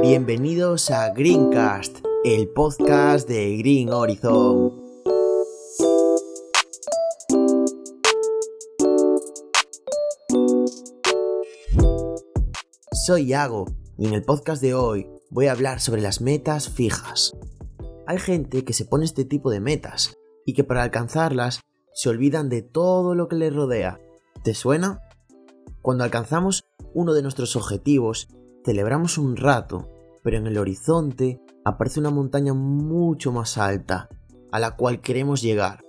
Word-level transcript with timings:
Bienvenidos 0.00 0.92
a 0.92 1.10
Greencast, 1.10 1.98
el 2.24 2.48
podcast 2.50 3.28
de 3.28 3.56
Green 3.56 3.92
Horizon. 3.92 4.72
Soy 12.92 13.24
Iago 13.24 13.66
y 13.98 14.06
en 14.06 14.14
el 14.14 14.22
podcast 14.22 14.62
de 14.62 14.74
hoy 14.74 15.08
voy 15.30 15.48
a 15.48 15.52
hablar 15.52 15.80
sobre 15.80 16.00
las 16.00 16.20
metas 16.20 16.68
fijas. 16.68 17.36
Hay 18.06 18.18
gente 18.18 18.64
que 18.64 18.72
se 18.72 18.84
pone 18.84 19.04
este 19.04 19.24
tipo 19.24 19.50
de 19.50 19.58
metas 19.58 20.16
y 20.46 20.54
que 20.54 20.62
para 20.62 20.84
alcanzarlas 20.84 21.62
se 21.92 22.08
olvidan 22.08 22.48
de 22.48 22.62
todo 22.62 23.16
lo 23.16 23.26
que 23.26 23.36
les 23.36 23.52
rodea. 23.52 23.98
¿Te 24.44 24.54
suena? 24.54 25.00
Cuando 25.82 26.04
alcanzamos 26.04 26.64
uno 26.94 27.14
de 27.14 27.22
nuestros 27.22 27.56
objetivos, 27.56 28.28
celebramos 28.68 29.16
un 29.16 29.38
rato, 29.38 29.88
pero 30.22 30.36
en 30.36 30.46
el 30.46 30.58
horizonte 30.58 31.40
aparece 31.64 32.00
una 32.00 32.10
montaña 32.10 32.52
mucho 32.52 33.32
más 33.32 33.56
alta, 33.56 34.10
a 34.52 34.60
la 34.60 34.76
cual 34.76 35.00
queremos 35.00 35.40
llegar, 35.40 35.82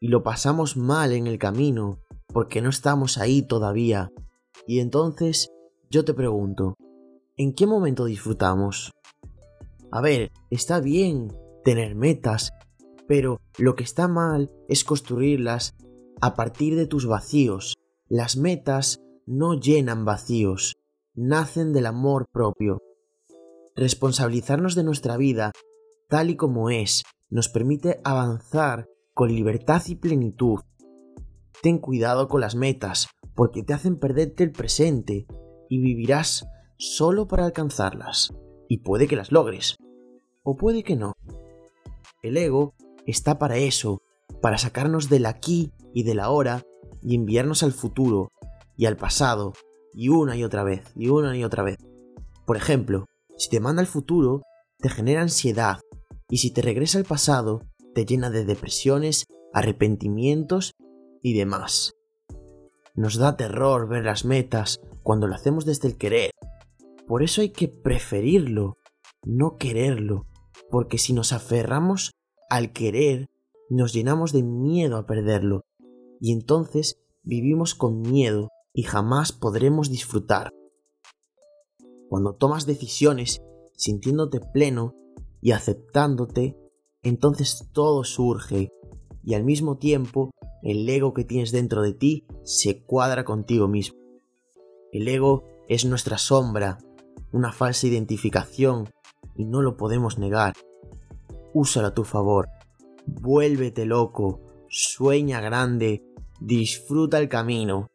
y 0.00 0.08
lo 0.08 0.24
pasamos 0.24 0.76
mal 0.76 1.12
en 1.12 1.28
el 1.28 1.38
camino, 1.38 2.00
porque 2.26 2.60
no 2.60 2.70
estamos 2.70 3.18
ahí 3.18 3.42
todavía. 3.42 4.10
Y 4.66 4.80
entonces 4.80 5.52
yo 5.90 6.04
te 6.04 6.12
pregunto, 6.12 6.74
¿en 7.36 7.54
qué 7.54 7.68
momento 7.68 8.04
disfrutamos? 8.06 8.90
A 9.92 10.00
ver, 10.00 10.32
está 10.50 10.80
bien 10.80 11.32
tener 11.62 11.94
metas, 11.94 12.50
pero 13.06 13.40
lo 13.58 13.76
que 13.76 13.84
está 13.84 14.08
mal 14.08 14.50
es 14.68 14.82
construirlas 14.82 15.76
a 16.20 16.34
partir 16.34 16.74
de 16.74 16.88
tus 16.88 17.06
vacíos. 17.06 17.76
Las 18.08 18.36
metas 18.36 19.00
no 19.24 19.54
llenan 19.54 20.04
vacíos, 20.04 20.74
nacen 21.18 21.72
del 21.72 21.86
amor 21.86 22.28
propio. 22.32 22.80
Responsabilizarnos 23.74 24.74
de 24.74 24.84
nuestra 24.84 25.16
vida, 25.16 25.52
tal 26.08 26.30
y 26.30 26.36
como 26.36 26.70
es, 26.70 27.02
nos 27.28 27.48
permite 27.48 28.00
avanzar 28.04 28.86
con 29.14 29.34
libertad 29.34 29.82
y 29.88 29.96
plenitud. 29.96 30.60
Ten 31.60 31.78
cuidado 31.78 32.28
con 32.28 32.40
las 32.40 32.54
metas, 32.54 33.08
porque 33.34 33.64
te 33.64 33.74
hacen 33.74 33.98
perderte 33.98 34.44
el 34.44 34.52
presente 34.52 35.26
y 35.68 35.80
vivirás 35.80 36.46
solo 36.78 37.26
para 37.26 37.44
alcanzarlas. 37.44 38.32
Y 38.68 38.78
puede 38.78 39.08
que 39.08 39.16
las 39.16 39.32
logres, 39.32 39.76
o 40.44 40.56
puede 40.56 40.84
que 40.84 40.94
no. 40.94 41.14
El 42.22 42.36
ego 42.36 42.74
está 43.06 43.38
para 43.38 43.56
eso, 43.56 44.02
para 44.40 44.58
sacarnos 44.58 45.08
del 45.08 45.26
aquí 45.26 45.72
y 45.92 46.04
del 46.04 46.20
ahora 46.20 46.62
y 47.02 47.16
enviarnos 47.16 47.62
al 47.64 47.72
futuro 47.72 48.30
y 48.76 48.86
al 48.86 48.96
pasado, 48.96 49.52
y 49.98 50.10
una 50.10 50.36
y 50.36 50.44
otra 50.44 50.62
vez, 50.62 50.84
y 50.94 51.08
una 51.08 51.36
y 51.36 51.42
otra 51.42 51.64
vez. 51.64 51.76
Por 52.46 52.56
ejemplo, 52.56 53.06
si 53.36 53.50
te 53.50 53.58
manda 53.58 53.80
al 53.80 53.88
futuro, 53.88 54.42
te 54.78 54.88
genera 54.88 55.22
ansiedad, 55.22 55.80
y 56.30 56.36
si 56.36 56.52
te 56.52 56.62
regresa 56.62 56.98
al 56.98 57.04
pasado, 57.04 57.62
te 57.96 58.06
llena 58.06 58.30
de 58.30 58.44
depresiones, 58.44 59.26
arrepentimientos 59.52 60.76
y 61.20 61.36
demás. 61.36 61.96
Nos 62.94 63.16
da 63.16 63.36
terror 63.36 63.88
ver 63.88 64.04
las 64.04 64.24
metas 64.24 64.80
cuando 65.02 65.26
lo 65.26 65.34
hacemos 65.34 65.64
desde 65.64 65.88
el 65.88 65.98
querer. 65.98 66.30
Por 67.08 67.24
eso 67.24 67.40
hay 67.40 67.50
que 67.50 67.66
preferirlo, 67.66 68.76
no 69.24 69.56
quererlo, 69.56 70.26
porque 70.70 70.98
si 70.98 71.12
nos 71.12 71.32
aferramos 71.32 72.12
al 72.48 72.72
querer, 72.72 73.26
nos 73.68 73.92
llenamos 73.92 74.32
de 74.32 74.44
miedo 74.44 74.96
a 74.96 75.06
perderlo, 75.06 75.64
y 76.20 76.30
entonces 76.30 77.00
vivimos 77.24 77.74
con 77.74 78.00
miedo 78.00 78.50
y 78.78 78.84
jamás 78.84 79.32
podremos 79.32 79.90
disfrutar. 79.90 80.54
Cuando 82.08 82.36
tomas 82.36 82.64
decisiones 82.64 83.42
sintiéndote 83.74 84.38
pleno 84.38 84.94
y 85.40 85.50
aceptándote, 85.50 86.56
entonces 87.02 87.68
todo 87.72 88.04
surge 88.04 88.70
y 89.24 89.34
al 89.34 89.42
mismo 89.42 89.78
tiempo 89.78 90.30
el 90.62 90.88
ego 90.88 91.12
que 91.12 91.24
tienes 91.24 91.50
dentro 91.50 91.82
de 91.82 91.92
ti 91.92 92.28
se 92.44 92.84
cuadra 92.84 93.24
contigo 93.24 93.66
mismo. 93.66 93.98
El 94.92 95.08
ego 95.08 95.42
es 95.68 95.84
nuestra 95.84 96.16
sombra, 96.16 96.78
una 97.32 97.50
falsa 97.50 97.88
identificación 97.88 98.90
y 99.34 99.44
no 99.44 99.60
lo 99.60 99.76
podemos 99.76 100.18
negar 100.18 100.54
úsalo 101.52 101.88
a 101.88 101.94
tu 101.94 102.04
favor. 102.04 102.48
Vuélvete 103.06 103.86
loco, 103.86 104.38
sueña 104.68 105.40
grande, 105.40 106.04
disfruta 106.38 107.18
el 107.18 107.28
camino. 107.28 107.88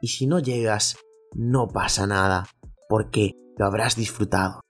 Y 0.00 0.08
si 0.08 0.26
no 0.26 0.38
llegas, 0.38 0.96
no 1.34 1.68
pasa 1.68 2.06
nada, 2.06 2.46
porque 2.88 3.32
lo 3.56 3.66
habrás 3.66 3.96
disfrutado. 3.96 4.60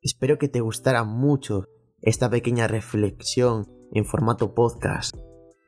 Espero 0.00 0.38
que 0.38 0.48
te 0.48 0.60
gustara 0.60 1.04
mucho 1.04 1.68
esta 2.00 2.28
pequeña 2.28 2.66
reflexión 2.66 3.70
en 3.92 4.04
formato 4.04 4.54
podcast. 4.54 5.16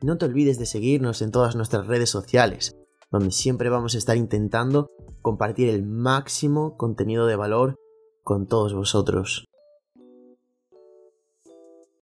No 0.02 0.18
te 0.18 0.24
olvides 0.24 0.58
de 0.58 0.66
seguirnos 0.66 1.22
en 1.22 1.30
todas 1.30 1.54
nuestras 1.54 1.86
redes 1.86 2.10
sociales, 2.10 2.76
donde 3.12 3.30
siempre 3.30 3.70
vamos 3.70 3.94
a 3.94 3.98
estar 3.98 4.16
intentando 4.16 4.90
compartir 5.22 5.68
el 5.68 5.84
máximo 5.84 6.76
contenido 6.76 7.26
de 7.26 7.36
valor 7.36 7.76
con 8.24 8.48
todos 8.48 8.74
vosotros. 8.74 9.46